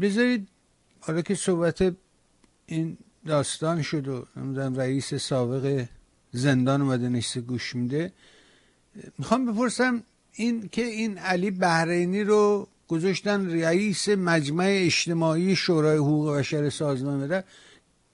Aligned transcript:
بذارید 0.00 0.48
حالا 1.00 1.22
که 1.22 1.34
صحبت 1.34 1.94
این 2.66 2.96
داستان 3.26 3.82
شد 3.82 4.08
و 4.08 4.26
رئیس 4.76 5.14
سابق 5.14 5.84
زندان 6.32 6.82
اومده 6.82 7.08
نشسته 7.08 7.40
گوش 7.40 7.76
میده 7.76 8.12
می‌خوام 9.18 9.46
بپرسم 9.46 10.02
این 10.32 10.68
که 10.68 10.84
این 10.84 11.18
علی 11.18 11.50
بحرینی 11.50 12.24
رو 12.24 12.68
گذاشتن 12.88 13.50
رئیس 13.50 14.08
مجمع 14.08 14.66
اجتماعی 14.68 15.56
شورای 15.56 15.96
حقوق 15.96 16.38
بشر 16.38 16.70
سازمان 16.70 17.20
ملل 17.20 17.42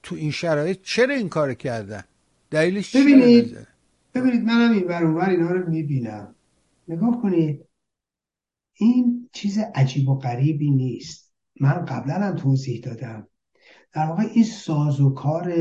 تو 0.03 0.15
این 0.15 0.31
شرایط 0.31 0.79
چرا 0.83 1.15
این 1.15 1.29
کار 1.29 1.55
کردن؟ 1.55 2.05
دلیلش 2.51 2.97
ببینید 2.97 3.67
ببینید 4.15 4.45
منم 4.45 4.73
این 4.73 4.85
ور 4.85 5.31
اینا 5.31 5.51
رو 5.51 5.71
می‌بینم. 5.71 6.35
نگاه 6.89 7.23
کنید 7.23 7.65
این 8.75 9.29
چیز 9.33 9.59
عجیب 9.59 10.09
و 10.09 10.19
غریبی 10.19 10.71
نیست. 10.71 11.26
من 11.61 11.85
قبلا 11.85 12.15
هم 12.15 12.37
توضیح 12.37 12.81
دادم. 12.81 13.29
در 13.93 14.07
واقع 14.07 14.23
این 14.35 14.45
سازوکار 14.45 15.55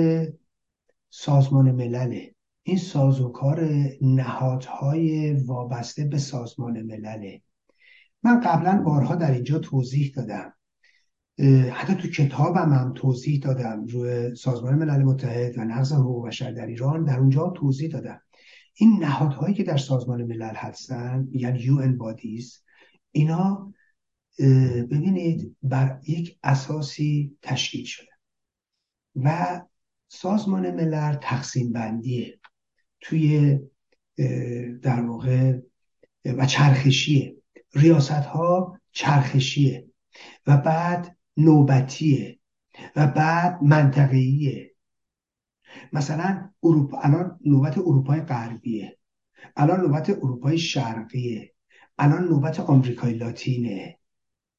سازمان 1.09 1.71
ملله. 1.71 2.35
این 2.63 2.77
سازوکار 2.77 3.69
نهادهای 4.01 5.33
وابسته 5.33 6.05
به 6.05 6.17
سازمان 6.17 6.81
ملله. 6.81 7.41
من 8.23 8.39
قبلا 8.39 8.81
بارها 8.81 9.15
در 9.15 9.31
اینجا 9.31 9.59
توضیح 9.59 10.13
دادم. 10.15 10.53
حتی 11.71 11.95
تو 11.95 12.07
کتابم 12.07 12.73
هم 12.73 12.93
توضیح 12.95 13.39
دادم. 13.39 13.85
روی 13.85 14.35
سازمان 14.35 14.75
ملل 14.75 15.03
متحد 15.03 15.57
و 15.57 15.61
نقض 15.61 15.93
حقوق 15.93 16.27
بشر 16.27 16.51
در 16.51 16.65
ایران 16.65 17.03
در 17.03 17.19
اونجا 17.19 17.49
توضیح 17.49 17.89
دادم. 17.89 18.21
این 18.73 19.03
نهادهایی 19.03 19.55
که 19.55 19.63
در 19.63 19.77
سازمان 19.77 20.23
ملل 20.23 20.55
هستن 20.55 21.27
یعنی 21.31 21.69
ان 21.69 21.97
بادیز 21.97 22.63
اینا 23.11 23.73
ببینید 24.91 25.55
بر 25.63 25.99
یک 26.07 26.39
اساسی 26.43 27.37
تشکیل 27.41 27.85
شده 27.85 28.11
و 29.15 29.61
سازمان 30.07 30.71
ملل 30.71 31.15
تقسیم 31.15 31.73
بندیه 31.73 32.39
توی 33.01 33.59
در 34.81 35.01
واقع 35.01 35.59
و 36.25 36.45
چرخشیه. 36.45 37.35
ریاست 37.73 38.11
ها 38.11 38.79
چرخشیه 38.91 39.87
و 40.47 40.57
بعد 40.57 41.17
نوبتیه 41.37 42.39
و 42.95 43.07
بعد 43.07 43.63
منطقیه 43.63 44.71
مثلا 45.93 46.49
اروپا 46.63 46.99
الان 46.99 47.39
نوبت 47.45 47.77
اروپای 47.77 48.21
غربیه 48.21 48.97
الان 49.55 49.81
نوبت 49.81 50.09
اروپای 50.09 50.57
شرقیه 50.57 51.53
الان 51.97 52.23
نوبت 52.23 52.59
آمریکای 52.59 53.13
لاتینه. 53.13 53.99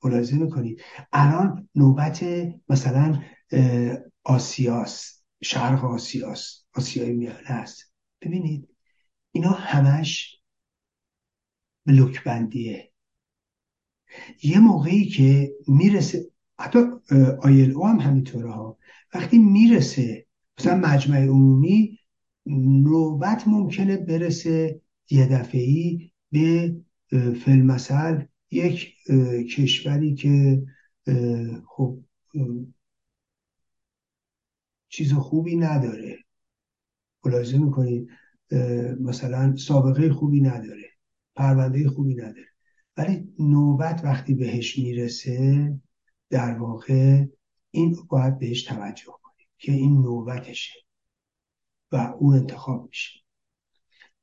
ملاحظه 0.06 0.36
می‌کنید 0.36 0.82
الان 1.12 1.68
نوبت 1.74 2.24
مثلا 2.68 3.22
آسیاس 4.24 5.22
شرق 5.42 5.84
آسیاس 5.84 6.64
آسیای 6.74 7.12
میانه 7.12 7.50
است. 7.50 7.92
ببینید 8.22 8.68
اینا 9.32 9.50
همش 9.50 10.40
بلوک 11.86 12.24
بندیه 12.24 12.92
یه 14.42 14.58
موقعی 14.58 15.04
که 15.08 15.52
می‌رسه 15.68 16.30
حتی 16.58 16.78
آیل 17.42 17.72
او 17.72 17.86
هم 17.86 18.00
همینطوره 18.00 18.52
ها. 18.52 18.78
وقتی 19.14 19.38
می‌رسه 19.38 20.26
مثلا 20.58 20.76
مجمع 20.76 21.18
عمومی 21.18 21.98
نوبت 22.46 23.48
ممکنه 23.48 23.96
برسه 23.96 24.80
یه 25.10 25.26
دفعی 25.26 26.12
به 26.32 26.76
فلمثل 27.44 28.22
یک 28.50 28.94
کشوری 29.56 30.14
که 30.14 30.62
خب 31.66 31.98
چیز 34.88 35.12
خوبی 35.12 35.56
نداره. 35.56 36.18
ملاحظه 37.24 37.58
می‌کنید 37.58 38.08
مثلا 39.00 39.56
سابقه 39.56 40.12
خوبی 40.12 40.40
نداره 40.40 40.90
پرونده 41.34 41.88
خوبی 41.88 42.14
نداره. 42.14 42.48
ولی 42.96 43.34
نوبت 43.38 44.00
وقتی 44.04 44.34
بهش 44.34 44.78
می‌رسه 44.78 45.80
در 46.30 46.58
واقع 46.58 47.24
این 47.70 47.96
باید 48.08 48.38
بهش 48.38 48.62
توجه 48.62 49.12
کنید 49.22 49.48
که 49.58 49.72
این 49.72 50.02
نوبتشه 50.02 50.80
و 51.92 51.96
اون 51.96 52.36
انتخاب 52.36 52.88
میشه. 52.88 53.20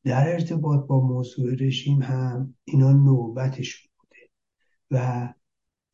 در 0.03 0.33
ارتباط 0.33 0.87
با 0.87 1.01
موضوع 1.01 1.55
رژیم 1.59 2.01
هم 2.01 2.55
اینا 2.63 2.91
نوبتشون. 2.91 3.92
و 4.93 5.33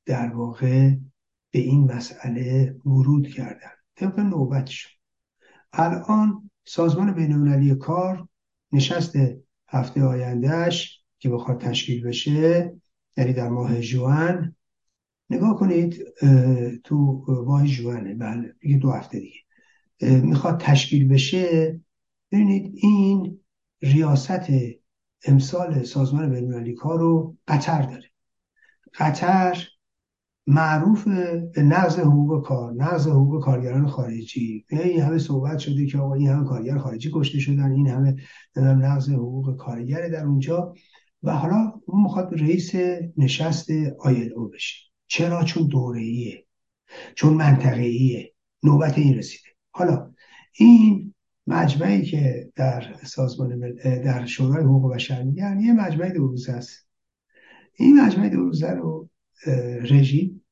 در 0.05 0.29
واقع 0.29 0.95
به 1.51 1.59
این 1.59 1.91
مسئله 1.91 2.75
ورود 2.85 3.27
کردن. 3.27 3.71
طبق 3.95 4.19
نوبتشون 4.19 4.91
الان 5.73 6.49
سازمان 6.65 7.13
بینالمللی 7.13 7.75
کار 7.75 8.27
نشست 8.71 9.15
هفته 9.67 10.03
آیندهش 10.03 11.03
که 11.19 11.29
بخواد 11.29 11.61
تشکیل 11.61 12.03
بشه 12.03 12.75
یعنی 13.17 13.33
در 13.33 13.49
ماه 13.49 13.81
جوان. 13.81 14.55
نگاه 15.29 15.59
کنید 15.59 16.03
تو 16.83 17.25
ماه 17.45 17.67
جوانه 17.67 18.15
بله 18.15 18.55
دیگه 18.59 18.77
دو 18.77 18.91
هفته 18.91 19.19
دیگه. 19.19 19.39
می‌خواد 20.25 20.61
تشکیل 20.61 21.07
بشه 21.07 21.79
ببینید 22.31 22.73
این 22.75 23.39
ریاست 23.81 24.47
امسال 25.25 25.83
سازمان 25.83 26.29
بینالمللی 26.29 26.73
کار 26.73 26.99
رو 26.99 27.37
قطر 27.47 27.81
داره. 27.81 28.08
قطر 28.93 29.67
معروف 30.47 31.07
به 31.53 31.61
نقض 31.63 31.99
حقوق 31.99 32.45
کار 32.45 32.73
نقض 32.73 33.07
حقوق 33.07 33.43
کارگران 33.43 33.87
خارجی. 33.87 34.65
این 34.69 35.01
همه 35.01 35.17
صحبت 35.17 35.59
شده 35.59 35.85
که 35.85 35.97
آقا 35.97 36.13
این 36.13 36.27
همه 36.27 36.47
کارگر 36.47 36.77
خارجی 36.77 37.11
کشته 37.13 37.39
شدن 37.39 37.71
این 37.71 37.87
همه 37.87 38.15
نقض 38.55 39.09
حقوق 39.09 39.57
کارگر 39.57 40.09
در 40.09 40.25
اونجا. 40.25 40.73
و 41.23 41.31
حالا 41.31 41.73
اون 41.85 42.03
می‌خواد 42.03 42.33
رئیس 42.33 42.75
نشست 43.17 43.67
آیل 43.99 44.33
او 44.33 44.47
بشه. 44.47 44.89
چرا؟ 45.07 45.43
چون 45.43 45.67
دوره 45.67 46.01
ایه 46.01 46.45
چون 47.15 47.33
منطقه 47.33 47.81
ایه 47.81 48.33
نوبت 48.63 48.97
این 48.97 49.17
رسیده. 49.17 49.49
حالا 49.71 50.11
این 50.53 51.13
مجمعی 51.47 52.05
که 52.05 52.51
در 52.55 52.95
سازمان 53.03 53.73
در 53.83 54.25
شورای 54.25 54.63
حقوق 54.63 54.93
بشر 54.93 55.23
میگن 55.23 55.59
یه 55.59 55.73
مجمع 55.73 56.09
دو 56.09 56.35
است. 56.49 56.88
این 57.73 58.01
مجمع 58.01 58.29
دو 58.29 58.51
رو 58.61 59.09
رژیم 59.81 60.45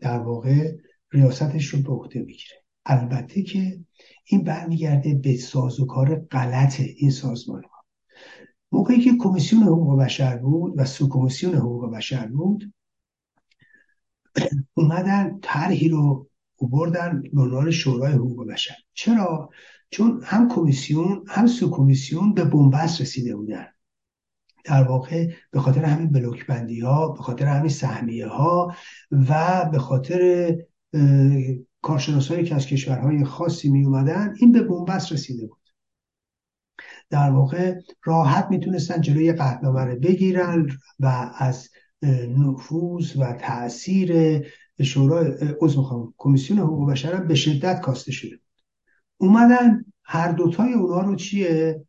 در 0.00 0.18
واقع 0.18 0.76
ریاستش 1.12 1.66
رو 1.66 1.82
به 1.82 1.88
عهده 1.88 2.20
می‌گیره. 2.20 2.62
البته 2.86 3.42
که 3.42 3.80
این 4.24 4.44
برمیگرده 4.44 5.14
به 5.14 5.36
سازوکار 5.36 6.14
غلط 6.14 6.80
این 6.80 7.10
سازمان 7.10 7.62
ها. 7.62 7.70
موقعی 8.72 9.00
که 9.00 9.10
کمیسیون 9.18 9.62
حقوق 9.62 10.00
بشر 10.00 10.36
بود 10.36 10.74
و 10.76 10.84
سو 10.84 11.08
کمیسیون 11.08 11.54
حقوق 11.54 11.94
بشر 11.94 12.26
بود 12.26 12.72
اومدن 14.74 15.38
طرحی 15.42 15.88
رو 15.88 16.28
بردن 16.60 17.22
به 17.32 17.40
عنوان 17.40 17.70
شورای 17.70 18.12
حقوق 18.12 18.46
بشر. 18.46 18.74
چرا؟ 18.94 19.50
چون 19.90 20.20
هم 20.24 20.48
کمیسیون 20.48 21.24
هم 21.28 21.46
سو 21.46 21.70
کمیسیون 21.70 22.34
به 22.34 22.44
بنبست 22.44 23.00
رسیده 23.00 23.36
بودن. 23.36 23.66
در 24.66 24.82
واقع 24.82 25.30
به 25.50 25.60
خاطر 25.60 25.84
همین 25.84 26.12
بلوک 26.12 26.46
بندی 26.46 26.80
ها 26.80 27.08
به 27.08 27.22
خاطر 27.22 27.46
همین 27.46 27.68
سهمیه 27.68 28.26
ها 28.26 28.74
و 29.28 29.64
به 29.72 29.78
خاطر 29.78 30.56
کارشناسایی 31.82 32.44
که 32.44 32.54
از 32.54 32.66
کشورهای 32.66 33.24
خاصی 33.24 33.70
می 33.70 33.84
اومدن 33.84 34.34
این 34.40 34.52
به 34.52 34.62
بنبست 34.62 35.12
رسیده 35.12 35.46
بود. 35.46 35.60
در 37.10 37.30
واقع 37.30 37.80
راحت 38.04 38.46
می‌تونستن 38.50 39.00
جلوی 39.00 39.32
رو 39.32 39.96
بگیرن 40.02 40.68
و 41.00 41.30
از 41.38 41.68
نفوذ 42.38 43.16
و 43.16 43.32
تاثیر 43.32 44.42
شورای 44.82 45.32
عضو 45.60 45.80
می‌خوام 45.80 46.14
کمیسیون 46.16 46.58
حقوق 46.58 46.90
بشر 46.90 47.20
به 47.20 47.34
شدت 47.34 47.80
کاسته 47.80 48.12
شده 48.12 48.40
اومدن 49.18 49.84
هر 50.04 50.32
دوتای 50.32 50.72
اونا 50.72 51.00
رو 51.00 51.16
چیه؟ 51.16 51.85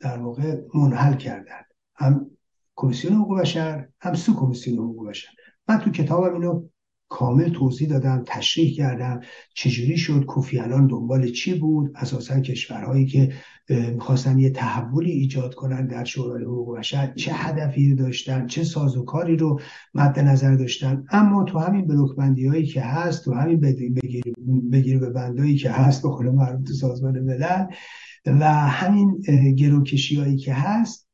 در 0.00 0.18
واقع 0.18 0.60
منحل 0.74 1.16
کردن. 1.16 1.62
هم 1.94 2.30
کمیسیون 2.76 3.14
حقوق 3.14 3.40
بشر 3.40 3.88
هم 4.00 4.14
سو 4.14 4.34
کمیسیون 4.34 4.78
حقوق 4.78 5.08
بشر. 5.08 5.28
من 5.68 5.78
تو 5.78 5.90
کتابم 5.90 6.34
اینو 6.34 6.68
کامل 7.08 7.48
توضیح 7.48 7.88
دادم 7.88 8.22
تشریح 8.26 8.76
کردم 8.76 9.20
چجوری 9.54 9.96
شد 9.96 10.24
کوفی 10.24 10.58
الان 10.58 10.86
دنبال 10.86 11.30
چی 11.30 11.58
بود 11.58 11.92
اساسا 11.94 12.40
کشورهایی 12.40 13.06
که 13.06 13.32
می‌خواستن 13.68 14.38
یه 14.38 14.50
تحولی 14.50 15.10
ایجاد 15.10 15.54
کنن 15.54 15.86
در 15.86 16.04
شورای 16.04 16.44
حقوق 16.44 16.78
بشر 16.78 17.12
چه 17.14 17.32
هدفی 17.32 17.94
داشتن 17.94 18.46
چه 18.46 18.64
سازوکاری 18.64 19.36
رو 19.36 19.60
مد 19.94 20.18
نظر 20.18 20.54
داشتن. 20.54 21.04
اما 21.10 21.44
تو 21.44 21.58
همین 21.58 21.86
بلوک 21.86 22.16
بندی 22.16 22.46
هایی 22.46 22.66
که 22.66 22.80
هست 22.80 23.24
تو 23.24 23.32
همین 23.32 23.60
بگیر, 24.70 24.98
به 24.98 25.10
بندایی 25.10 25.56
که 25.56 25.70
هست 25.70 26.02
به 26.02 26.30
مربوط 26.30 26.70
سازمان 26.70 27.20
ملل 27.20 27.66
و 28.26 28.50
همین 28.50 29.20
گروکشی 29.56 30.16
هایی 30.16 30.36
که 30.36 30.54
هست 30.54 31.05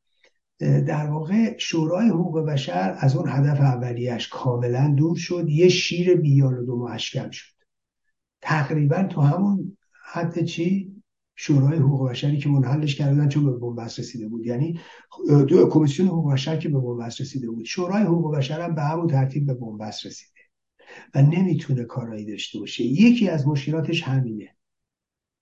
در 0.62 1.06
واقع 1.10 1.58
شورای 1.58 2.08
حقوق 2.08 2.40
بشر 2.40 2.96
از 2.98 3.16
اون 3.16 3.28
هدف 3.28 3.60
اولیش 3.60 4.28
کاملا 4.28 4.94
دور 4.96 5.16
شد. 5.16 5.46
یه 5.48 5.68
شیر 5.68 6.14
بیال 6.14 6.58
و 6.58 6.66
دو 6.66 6.98
شد. 6.98 7.52
تقریبا 8.40 9.02
تو 9.02 9.20
همون 9.20 9.76
حد 10.04 10.44
چی؟ 10.44 10.92
شورای 11.36 11.78
حقوق 11.78 12.10
بشری 12.10 12.38
که 12.38 12.48
منحلش 12.48 12.94
کردن 12.94 13.28
چون 13.28 13.44
به 13.44 13.52
بنبست 13.52 13.98
رسیده 13.98 14.28
بود. 14.28 14.46
یعنی 14.46 14.80
دو 15.28 15.68
کمیسیون 15.68 16.08
حقوق 16.08 16.32
بشر 16.32 16.56
که 16.56 16.68
به 16.68 16.78
بنبست 16.78 17.20
رسیده 17.20 17.50
بود. 17.50 17.64
شورای 17.64 18.02
حقوق 18.02 18.36
بشر 18.36 18.60
هم 18.60 18.74
به 18.74 18.82
همون 18.82 19.06
ترتیب 19.06 19.46
به 19.46 19.54
بنبست 19.54 20.06
رسیده 20.06 20.40
و 21.14 21.22
نمی‌تونه 21.22 21.84
کارایی 21.84 22.26
داشته 22.26 22.58
باشه. 22.58 22.84
یکی 22.84 23.28
از 23.28 23.48
مشکلاتش 23.48 24.02
همینه 24.02 24.56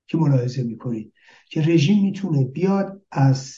که 0.07 0.19
ملاحظه 0.19 0.63
می‌کنید 0.63 1.13
که 1.51 1.61
رژیم 1.61 2.03
می‌تونه 2.03 2.45
بیاد 2.45 3.03
از 3.11 3.57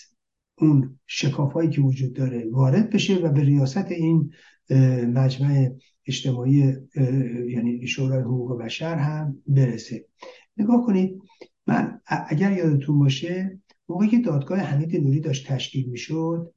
اون 0.63 0.99
شکافایی 1.07 1.71
که 1.71 1.81
وجود 1.81 2.13
داره 2.13 2.45
وارد 2.51 2.91
بشه 2.91 3.15
و 3.15 3.33
به 3.33 3.41
ریاست 3.41 3.91
این 3.91 4.31
مجمع 5.15 5.71
اجتماعی 6.07 6.75
یعنی 7.49 7.87
شورای 7.87 8.23
حقوق 8.23 8.63
بشر 8.63 8.95
هم 8.95 9.43
برسه. 9.47 10.05
نگاه 10.57 10.87
کنید 10.87 11.23
من 11.67 12.01
اگر 12.29 12.53
یادتون 12.53 12.99
باشه 12.99 13.59
موقعی 13.89 14.09
که 14.09 14.19
دادگاه 14.19 14.59
حمید 14.59 14.97
نوری 14.97 15.21
داشت 15.21 15.49
تشکیل 15.49 15.89
می‌شد 15.89 16.53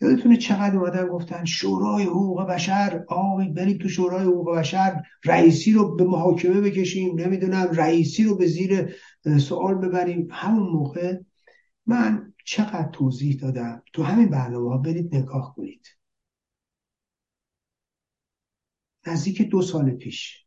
یادتونه 0.00 0.36
چقدر 0.36 0.76
اومدن 0.76 1.06
گفتن 1.06 1.44
شورای 1.44 2.04
حقوق 2.04 2.46
بشر 2.46 3.04
آقای 3.08 3.48
برید 3.48 3.80
تو 3.80 3.88
شورای 3.88 4.24
حقوق 4.24 4.56
بشر 4.56 5.02
رئیسی 5.24 5.72
رو 5.72 5.96
به 5.96 6.04
محاکمه 6.04 6.60
بکشیم 6.60 7.20
نمی‌دونم 7.20 7.68
رئیسی 7.72 8.24
رو 8.24 8.36
به 8.36 8.46
زیر 8.46 8.94
سوال 9.38 9.74
ببریم. 9.74 10.28
همون 10.30 10.68
موقع 10.68 11.16
من 11.86 12.32
چقدر 12.46 12.90
توضیح 12.92 13.36
دادم؟ 13.40 13.82
تو 13.92 14.02
همین 14.02 14.28
برنامه 14.30 14.70
ها 14.70 14.78
برید 14.78 15.16
نگاه 15.16 15.54
کنید. 15.56 15.88
نزدیک 19.06 19.42
دو 19.42 19.62
سال 19.62 19.90
پیش. 19.90 20.45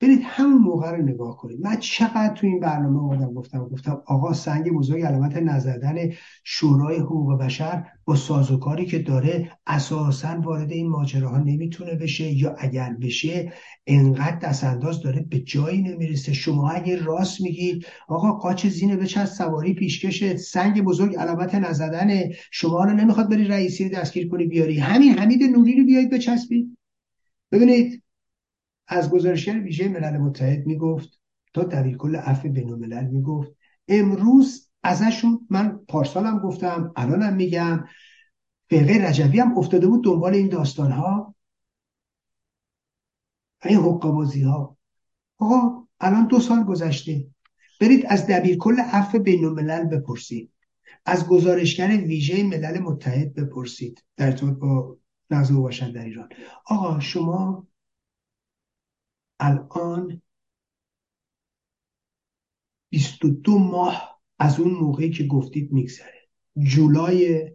برید 0.00 0.20
همون 0.22 0.58
موقع 0.62 0.90
رو 0.90 1.02
نگاه 1.02 1.36
کنید. 1.36 1.60
من 1.60 1.76
چقدر 1.76 2.34
تو 2.34 2.46
این 2.46 2.60
برنامه 2.60 2.98
آمدم 2.98 3.34
گفتم 3.34 3.58
گفتم 3.58 4.02
آقا 4.06 4.32
سنگ 4.32 4.72
بزرگ 4.72 5.02
علامت 5.02 5.36
نزدن 5.36 5.96
شورای 6.44 6.96
حقوق 6.96 7.38
بشر 7.40 7.84
با 8.04 8.16
سازوکاری 8.16 8.86
که 8.86 8.98
داره 8.98 9.50
اساسا 9.66 10.40
وارد 10.40 10.72
این 10.72 10.88
ماجراها 10.88 11.38
نمی‌تونه 11.38 11.94
بشه 11.94 12.32
یا 12.32 12.54
اگر 12.58 12.96
بشه 13.00 13.52
انقدر 13.86 14.38
دست 14.38 14.64
انداز 14.64 15.02
داره 15.02 15.26
به 15.30 15.40
جایی 15.40 15.82
نمی‌رسه. 15.82 16.32
شما 16.32 16.70
اگه 16.70 17.04
راست 17.04 17.40
میگید 17.40 17.86
آقا 18.08 18.32
قاچ 18.32 18.66
زینه 18.66 18.96
بچه 18.96 19.24
سواری 19.24 19.74
پیشکشه 19.74 20.36
سنگ 20.36 20.82
بزرگ 20.82 21.16
علامت 21.16 21.54
نزدن 21.54 22.10
شما 22.50 22.84
رو 22.84 22.92
نمی‌خواد 22.92 23.30
بری 23.30 23.44
رئیسی 23.44 23.88
رو 23.88 24.00
دستگیر 24.00 24.28
کنی 24.28 24.46
بیاری. 24.46 24.78
همین 24.78 25.18
حمید 25.18 25.42
نوری 25.42 25.76
رو 25.76 25.84
بیایید 25.84 26.10
بچسبید. 26.10 26.78
ببینید 27.52 28.02
از 28.88 29.10
گزارشگر 29.10 29.60
ویژه 29.60 29.88
ملل 29.88 30.18
متحد 30.18 30.66
می‌گفت 30.66 31.20
تا 31.54 31.62
دبیر 31.62 31.96
کل 31.96 32.16
عفو 32.16 32.48
بین 32.48 32.70
الملل 32.70 33.06
می‌گفت. 33.06 33.52
امروز 33.88 34.70
ازشون 34.82 35.46
من 35.50 35.80
پارسالم 35.88 36.38
گفتم 36.38 36.92
الانم 36.96 37.36
میگم. 37.36 37.84
فقه 38.70 39.08
رجوی 39.08 39.40
هم 39.40 39.58
افتاده 39.58 39.86
بود 39.86 40.04
دنبال 40.04 40.34
این 40.34 40.48
داستان 40.48 40.92
ها 40.92 41.34
این 43.64 43.78
حقابازی 43.78 44.42
ها 44.42 44.76
آقا 45.38 45.86
الان 46.00 46.26
دو 46.26 46.40
سال 46.40 46.64
گذشته. 46.64 47.26
برید 47.80 48.06
از 48.08 48.26
دبیر 48.26 48.58
کل 48.58 48.80
عفو 48.80 49.18
بین 49.18 49.44
الملل 49.44 49.84
بپرسید. 49.84 50.52
از 51.04 51.28
گزارشگر 51.28 51.88
ویژه 51.88 52.42
ملل 52.42 52.78
متحد 52.78 53.34
بپرسید. 53.34 54.04
در 54.16 54.26
ارتباط 54.26 54.54
با 54.54 54.96
نقض 55.30 55.52
باشن 55.52 55.92
در 55.92 56.04
ایران 56.04 56.28
آقا 56.66 57.00
شما 57.00 57.67
الان 59.40 60.22
22 62.90 63.58
ماه 63.58 64.20
از 64.38 64.60
اون 64.60 64.70
موقعی 64.70 65.10
که 65.10 65.24
گفتید 65.24 65.72
میگذره. 65.72 66.28
جولای 66.56 67.50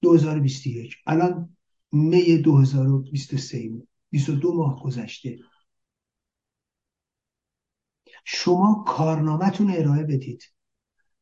2021 0.00 0.94
الان 1.06 1.56
می 1.92 2.38
2023 2.38 3.70
22 4.10 4.54
ماه. 4.54 4.82
گذشته. 4.82 5.38
شما 8.24 8.84
کارنامهتون 8.86 9.70
ارائه 9.70 10.02
بدید. 10.02 10.42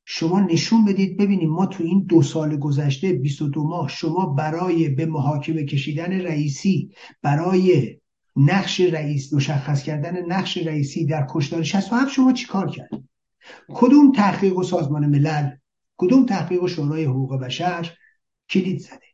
شما 0.05 0.41
نشون 0.41 0.85
بدید 0.85 1.17
ببینیم 1.17 1.51
ما 1.51 1.67
تو 1.67 1.85
این 1.85 2.05
دو 2.05 2.23
سال 2.23 2.57
گذشته 2.57 3.13
22 3.13 3.65
ماه 3.65 3.89
شما 3.89 4.27
برای 4.27 4.89
به 4.89 5.07
محاکمه 5.07 5.65
کشیدن 5.65 6.13
رئیسی 6.13 6.91
برای 7.23 7.99
نقش 8.37 8.81
رئیس 8.81 9.33
مشخص 9.33 9.83
کردن 9.83 10.27
نقش 10.27 10.59
رئیسی 10.59 11.07
در 11.07 11.27
کشتار 11.31 11.63
67 11.63 12.13
شما 12.13 12.33
چیکار 12.33 12.71
کرد؟ 12.71 12.91
کدوم 13.69 14.13
تحقیق 14.13 14.59
و 14.59 14.63
سازمان 14.63 15.07
ملل 15.07 15.51
کدوم 15.97 16.27
تحقیق 16.27 16.63
و 16.63 16.69
شورای 16.69 17.05
حقوق 17.05 17.41
بشر 17.41 17.97
کلید 18.51 18.81
زده؟ 18.81 19.07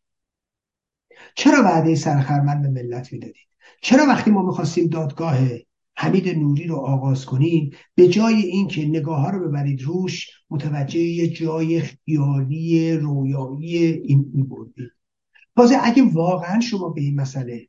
چرا 1.36 1.62
وعده 1.62 1.94
سرخرمن 1.94 2.62
به 2.62 2.68
ملت 2.68 3.12
می‌دادید؟ 3.12 3.48
چرا 3.82 4.06
وقتی 4.06 4.30
ما 4.30 4.42
می‌خواستیم 4.42 4.86
دادگاه 4.86 5.38
حمید 5.96 6.28
نوری 6.38 6.66
رو 6.66 6.76
آغاز 6.76 7.26
کنیم 7.26 7.70
به 7.94 8.08
جای 8.08 8.34
اینکه 8.34 8.86
نگاه 8.86 9.20
ها 9.20 9.30
رو 9.30 9.48
ببرید 9.48 9.82
روش 9.82 10.30
متوجه 10.50 11.00
یه 11.00 11.28
جای 11.28 11.80
خیالی 11.80 12.96
رویایی 12.96 13.76
این 13.86 14.30
میبردید؟ 14.34 14.90
تازه 15.56 15.76
اگه 15.82 16.02
واقعا 16.12 16.60
شما 16.60 16.88
به 16.88 17.00
این 17.00 17.20
مسئله 17.20 17.68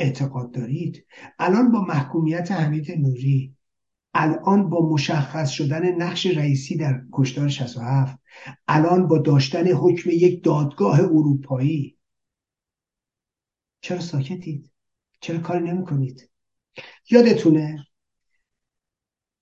اعتقاد 0.00 0.52
دارید. 0.52 1.06
الان 1.38 1.72
با 1.72 1.80
محکومیت 1.80 2.52
حمید 2.52 2.90
نوری 2.98 3.54
الان 4.14 4.70
با 4.70 4.88
مشخص 4.88 5.50
شدن 5.50 5.94
نقش 6.02 6.26
رئیسی 6.26 6.76
در 6.76 7.02
کشتار 7.12 7.48
67 7.48 8.18
الان 8.68 9.08
با 9.08 9.18
داشتن 9.18 9.66
حکم 9.66 10.10
یک 10.10 10.44
دادگاه 10.44 11.00
اروپایی. 11.00 11.96
چرا 13.80 14.00
ساکتید؟ 14.00 14.70
چرا 15.20 15.38
کاری 15.38 15.64
نمی 15.64 15.84
کنید 15.84 16.30
یادتونه؟ 17.10 17.86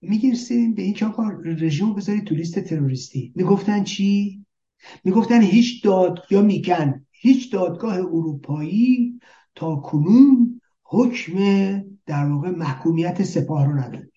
میگرسیم 0.01 0.75
به 0.75 0.83
اینکه 0.83 1.07
آقا 1.07 1.29
رژیم 1.45 1.95
بذارید 1.95 2.25
تو 2.25 2.35
لیست 2.35 2.59
تروریستی. 2.59 3.33
می‌گفتن 3.37 3.85
چی؟ 3.85 4.45
می‌گفتن 5.05 5.43
هیچ 5.43 5.85
داد 5.85 6.19
یا 6.31 6.43
میگن 6.43 7.07
هیچ 7.11 7.53
دادگاه 7.53 7.95
اروپایی 7.95 9.21
تا 9.55 9.77
کنون 9.77 10.48
حکم 10.91 11.35
در 12.07 12.27
واقع 12.27 12.51
محکومیت 12.51 13.23
سپاه 13.23 13.67
رو 13.67 13.73
نداره. 13.73 14.13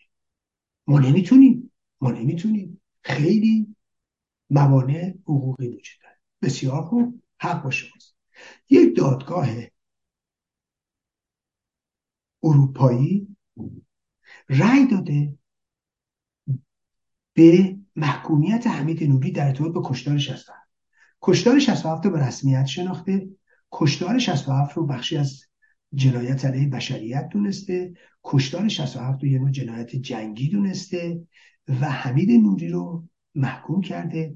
ما 0.87 0.99
نمی‌تونیم. 0.99 1.71
ما 2.01 2.11
نمی‌تونیم. 2.11 2.81
خیلی 3.01 3.75
موانع 4.49 5.13
حقوقی 5.23 5.67
وجود 5.67 6.01
داره. 6.03 6.15
بسیار 6.41 6.81
خوب. 6.81 7.23
حق 7.39 7.63
با 7.63 7.71
شماست. 7.71 8.15
یک 8.69 8.97
دادگاه 8.97 9.47
اروپایی 12.43 13.27
رأی 14.49 14.87
داده 14.87 15.37
به 17.33 17.77
محکومیت 17.95 18.67
حمید 18.67 19.03
نوری 19.03 19.31
در 19.31 19.47
ارتباط 19.47 19.73
به 19.73 19.79
کشتار 19.85 20.17
67 20.17 20.59
کشتار 21.21 21.59
67 21.59 22.05
رو 22.05 22.11
به 22.11 22.27
رسمیت 22.27 22.65
شناخته. 22.65 23.29
کشتار 23.71 24.19
67 24.19 24.77
رو 24.77 24.85
بخشی 24.85 25.17
از 25.17 25.50
جنایت 25.93 26.45
علیه 26.45 26.67
بشریت 26.67 27.29
دونسته 27.29 27.93
کشتار 28.23 28.67
67 28.67 29.23
رو 29.23 29.29
یه 29.29 29.39
نوع 29.39 29.51
جنایت 29.51 29.95
جنگی 29.95 30.49
دونسته 30.49 31.27
و 31.67 31.89
حمید 31.89 32.31
نوری 32.31 32.69
رو 32.69 33.07
محکوم 33.35 33.81
کرده. 33.81 34.35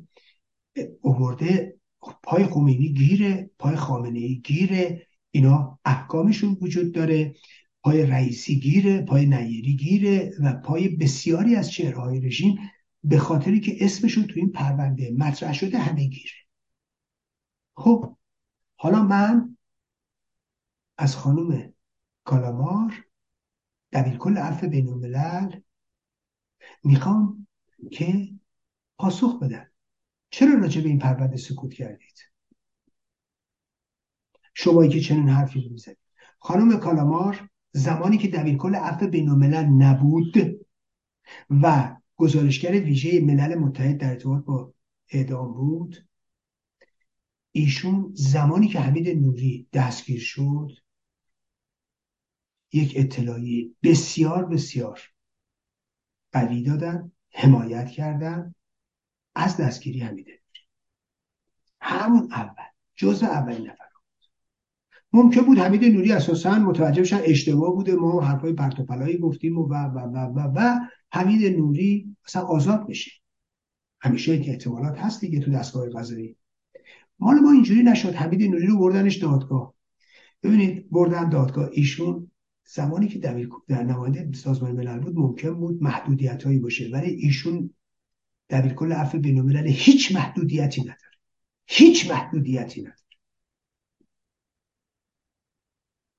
اوورده 1.01 1.75
پای 2.23 2.45
خمینی 2.45 2.93
گیره 2.93 3.49
پای 3.59 3.75
خامنه 3.75 4.19
ای 4.19 4.41
گیره 4.43 5.07
اینا 5.31 5.79
احکامشون 5.85 6.57
وجود 6.61 6.91
داره. 6.91 7.35
پای 7.83 8.05
رئیسی 8.05 8.59
گیره 8.59 9.01
پای 9.01 9.25
نیری 9.25 9.75
گیره 9.75 10.31
و 10.39 10.53
پای 10.53 10.89
بسیاری 10.89 11.55
از 11.55 11.71
چهرهای 11.71 12.19
رژیم 12.19 12.57
به 13.03 13.17
خاطری 13.17 13.59
که 13.59 13.85
اسمشون 13.85 14.23
تو 14.23 14.33
این 14.35 14.51
پرونده 14.51 15.11
مطرح 15.17 15.53
شده 15.53 15.77
همه 15.77 16.05
گیره. 16.07 16.33
خب 17.75 18.15
حالا 18.75 19.03
من 19.03 19.54
از 20.97 21.15
خانم 21.15 21.73
کالامار 22.23 23.05
دبیر 23.91 24.17
کل 24.17 24.37
عرف 24.37 24.63
بین 24.63 24.89
الملل 24.89 25.59
می‌خوام 26.83 27.47
که 27.91 28.29
پاسخ 28.97 29.39
بدن. 29.39 29.67
چرا 30.29 30.53
راجع 30.53 30.81
به 30.81 30.89
این 30.89 30.99
پرونده 30.99 31.37
سکوت 31.37 31.73
کردید؟ 31.73 32.19
شمایی 34.53 34.89
که 34.89 34.99
چنین 34.99 35.29
حرفی 35.29 35.61
رو 35.61 35.69
می‌زنید. 35.69 35.97
خانم 36.39 36.79
کالامار 36.79 37.49
زمانی 37.71 38.17
که 38.17 38.27
دبیر 38.27 38.57
کل 38.57 38.75
عفو 38.75 39.07
بین 39.07 39.29
الملل 39.29 39.65
نبود 39.65 40.61
و 41.49 41.95
گزارشگر 42.15 42.71
ویژه 42.71 43.21
ملل 43.21 43.55
متحد 43.55 43.97
در 43.97 44.09
ارتباط 44.09 44.45
با 44.45 44.73
اعدام 45.09 45.53
بود 45.53 46.07
ایشون 47.51 48.11
زمانی 48.13 48.67
که 48.67 48.79
حمید 48.79 49.09
نوری 49.09 49.67
دستگیر 49.73 50.19
شد 50.19 50.71
یک 52.75 52.93
اطلاعی 52.95 53.75
بسیار 53.83 54.45
بسیار 54.45 55.01
قوی 56.31 56.63
دادن 56.63 57.11
حمایت 57.31 57.89
کردن 57.89 58.55
از 59.35 59.57
دستگیری 59.57 59.99
حمیده 59.99 60.39
همون 61.81 62.27
اول 62.31 62.63
جز 62.95 63.23
اولین 63.23 63.67
نفر 63.67 63.85
ممکن 65.13 65.41
بود 65.41 65.57
حمید 65.57 65.85
نوری 65.85 66.11
اساسا 66.11 66.59
متوجه 66.59 67.01
بشن 67.01 67.21
اشتباه 67.23 67.75
بوده 67.75 67.95
ما 67.95 68.21
حرفای 68.21 68.53
پرتوپلایی 68.53 69.17
گفتیم 69.17 69.57
و 69.57 69.63
و 69.63 69.73
و 69.73 69.99
و 69.99 70.17
و, 70.17 70.39
و 70.39 70.79
حمید 71.11 71.57
نوری 71.57 72.15
اصلا 72.25 72.41
آزاد 72.41 72.87
بشه 72.87 73.11
همیشه 74.01 74.35
یک 74.35 74.49
احتمالات 74.49 74.97
هست 74.97 75.21
دیگه 75.21 75.39
تو 75.39 75.51
دستگاه 75.51 75.89
قضایی. 75.89 76.35
مال 77.19 77.39
ما 77.39 77.51
اینجوری 77.51 77.83
نشد 77.83 78.13
حمید 78.13 78.43
نوری 78.43 78.67
رو 78.67 78.79
بردنش 78.79 79.15
دادگاه. 79.15 79.73
ببینید 80.43 80.89
بردن 80.91 81.29
دادگاه 81.29 81.69
ایشون 81.71 82.31
زمانی 82.65 83.07
که 83.07 83.19
در 83.19 83.83
نماینده 83.83 84.37
سازمان 84.37 84.71
ملل 84.71 84.99
بود 84.99 85.15
ممکن 85.15 85.53
بود 85.53 85.83
محدودیت 85.83 86.43
هایی 86.43 86.59
باشه. 86.59 86.89
ولی 86.93 87.09
ایشون 87.09 87.73
دبیر 88.49 88.73
کل 88.73 88.91
عفو 88.91 89.19
بین 89.19 89.67
هیچ 89.67 90.15
محدودیتی 90.15 90.81
نداره. 90.81 90.99
هیچ 91.65 92.11
محدودیتی 92.11 92.81
نداره. 92.81 92.97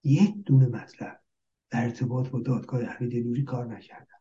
یک 0.05 0.35
دونه 0.45 0.67
مطلب 0.67 1.21
در 1.71 1.85
ارتباط 1.85 2.29
با 2.29 2.41
دادگاه 2.41 2.83
حمید 2.83 3.27
نوری 3.27 3.43
کار 3.43 3.67
نکردم 3.67 4.21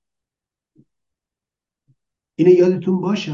اینو 2.36 2.52
یادتون 2.52 3.02
باشه؟ 3.02 3.34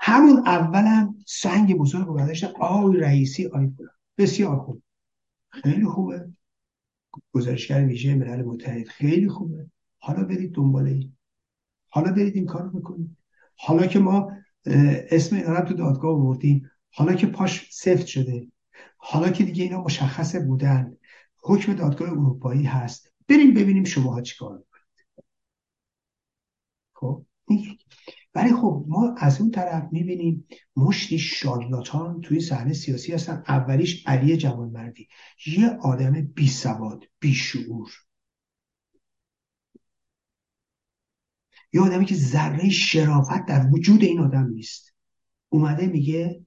همون 0.00 0.38
اولم 0.46 1.18
سنگ 1.26 1.76
بزرگ 1.78 2.06
رو 2.06 2.14
برداشتن 2.14 2.46
آقای 2.60 2.96
رئیسی 2.96 3.46
آی 3.46 3.70
بسیار 4.18 4.58
خوب. 4.58 4.83
خیلی 5.62 5.84
خوبه. 5.84 6.28
گزارشگر 7.32 7.86
ویژه 7.86 8.14
ملل 8.14 8.42
متحد 8.42 8.88
خیلی 8.88 9.28
خوبه. 9.28 9.70
حالا 9.98 10.24
برید 10.24 10.52
دنبال 10.52 10.86
این. 10.86 11.16
حالا 11.88 12.12
برید 12.12 12.36
این 12.36 12.46
کار 12.46 12.68
بکنید. 12.68 13.16
حالا 13.56 13.86
که 13.86 13.98
ما 13.98 14.32
اسم 15.10 15.36
اینا 15.36 15.60
تو 15.60 15.74
دادگاه 15.74 16.10
آوردیم. 16.10 16.70
حالا 16.90 17.14
که 17.14 17.26
پاش 17.26 17.68
سفت 17.72 18.06
شده. 18.06 18.46
حالا 18.96 19.30
که 19.30 19.44
دیگه 19.44 19.64
اینا 19.64 19.82
مشخصه 19.82 20.40
بودن. 20.40 20.96
حکم 21.42 21.74
دادگاه 21.74 22.10
اروپایی 22.10 22.64
هست. 22.64 23.12
بریم 23.28 23.54
ببینیم 23.54 23.84
شما 23.84 24.12
ها 24.12 24.20
چیکار 24.20 24.58
می‌کنید. 24.58 25.24
خب؟ 26.92 27.24
ولی 28.34 28.52
خب 28.52 28.84
ما 28.88 29.14
از 29.18 29.40
اون 29.40 29.50
طرف 29.50 29.92
می‌بینیم 29.92 30.46
مشتی 30.76 31.18
شارلاتان 31.18 32.20
توی 32.20 32.40
صحنه 32.40 32.72
سیاسی 32.72 33.12
هستن. 33.12 33.44
اولیش 33.48 34.06
علی 34.06 34.36
جوانمردی. 34.36 35.08
یه 35.46 35.68
آدم 35.82 36.12
بی 36.22 36.48
سواد 36.48 37.04
بی 37.20 37.34
شعور. 37.34 37.90
یه 41.72 41.80
آدمی 41.80 42.04
که 42.04 42.14
ذره 42.14 42.70
شرافت 42.70 43.46
در 43.46 43.66
وجود 43.72 44.02
این 44.02 44.20
آدم 44.20 44.46
نیست. 44.46 44.94
اومده 45.48 45.86
میگه 45.86 46.46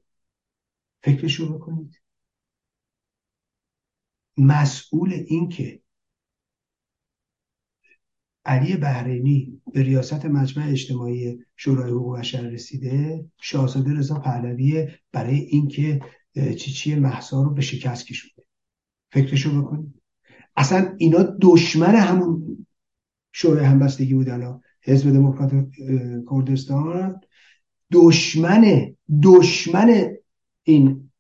فکرشو 1.04 1.54
بکنید. 1.54 2.02
مسئول 4.38 5.14
این 5.28 5.50
که 5.50 5.82
علی 8.48 8.78
بحرینی 8.78 9.62
به 9.74 9.84
ریاست 9.84 10.26
مجمع 10.26 10.68
اجتماعی 10.68 11.40
شورای 11.56 11.92
حقوق 11.92 12.20
بشر 12.20 12.42
رسیده. 12.42 13.26
شاهزاده 13.42 13.94
رضا 13.94 14.20
پهلوی 14.20 14.88
برای 15.12 15.40
اینکه 15.40 16.00
چیچی 16.34 16.96
محسا 16.96 17.44
رو 17.44 17.50
به 17.50 17.62
شکست 17.62 18.06
کشونده. 18.06 18.44
فکرشو 19.12 19.62
بکنید 19.62 20.02
اصلا 20.56 20.96
اینا 20.98 21.38
دشمن 21.42 21.96
همون 21.96 22.66
شورای 23.32 23.66
همبستگی 23.66 24.14
بودن 24.14 24.60
حزب 24.82 25.12
دموکرات 25.12 25.52
کردستان. 26.32 27.22
دشمن 27.92 28.96
دشمن 29.24 30.08
این 30.64 31.12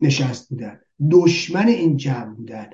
نشست 0.00 0.48
بودن. 0.48 0.80
دشمن 1.10 1.68
این 1.68 1.96
جمع 1.96 2.34
بودن. 2.34 2.70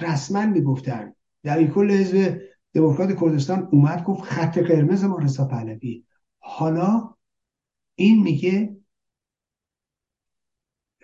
رسما 0.00 0.46
می‌گفتن 0.46 1.12
در 1.48 1.66
کل 1.66 1.90
حزب 1.90 2.40
دموکرات 2.72 3.20
کردستان 3.20 3.68
اومد 3.72 4.04
گفت 4.04 4.22
خط 4.22 4.58
قرمز 4.58 5.04
ما 5.04 5.18
رضا 5.18 5.44
پهلوی. 5.44 6.04
حالا 6.38 7.14
این 7.94 8.22
میگه 8.22 8.76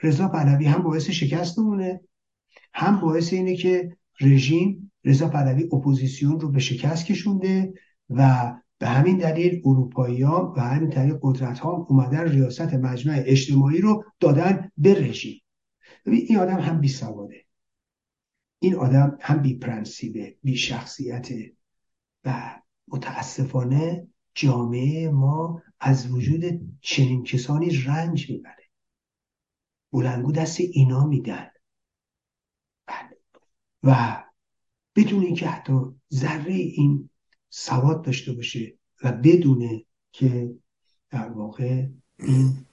رضا 0.02 0.28
پهلوی 0.28 0.66
هم 0.66 0.82
باعث 0.82 1.10
شکستمونه 1.10 2.00
هم 2.74 3.00
باعث 3.00 3.32
اینه 3.32 3.56
که 3.56 3.96
رژیم 4.20 4.92
رضا 5.04 5.28
پهلوی 5.28 5.68
اپوزیسیون 5.72 6.40
رو 6.40 6.50
به 6.50 6.60
شکست 6.60 7.06
کشونده 7.06 7.74
و 8.10 8.52
به 8.78 8.86
همین 8.86 9.18
دلیل 9.18 9.62
اروپایی 9.64 10.22
ها 10.22 10.54
و 10.56 10.60
همین 10.60 10.90
طریق 10.90 11.18
قدرت 11.22 11.58
ها 11.58 11.86
اومدن 11.88 12.28
ریاست 12.28 12.74
مجمع 12.74 13.22
اجتماعی 13.26 13.80
رو 13.80 14.04
دادن 14.20 14.70
به 14.76 14.94
رژیم. 14.94 15.40
این 16.06 16.38
آدم 16.38 16.60
هم 16.60 16.80
بی 16.80 16.88
سواده 16.88 17.43
این 18.58 18.75
آدم 18.75 19.18
هم 19.20 19.42
بی 19.42 19.58
پرنسیبه 19.58 20.37
بی 20.42 20.56
شخصیته 20.56 21.52
و 22.25 22.61
متاسفانه 22.88 24.08
جامعه 24.34 25.11
ما 25.11 25.62
از 25.80 26.11
وجود 26.11 26.44
چنین 26.80 27.23
کسانی 27.23 27.70
رنج 27.70 28.30
می‌بره 28.30 28.64
بلنگو 29.92 30.32
دست 30.32 30.61
اینا 30.61 31.06
میدن 31.06 31.50
بله. 32.87 33.18
و 33.82 34.25
بدون 34.96 35.23
اینکه 35.23 35.49
حتی 35.49 35.80
ذره 36.14 36.54
این 36.54 37.11
سواد 37.49 38.04
داشته 38.04 38.32
باشه 38.32 38.78
و 39.04 39.12
بدونه 39.12 39.84
که 40.12 40.54
در 41.11 41.28
واقع 41.28 41.88
این 42.18 42.66